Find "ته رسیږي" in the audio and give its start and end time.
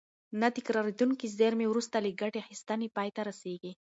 3.15-3.71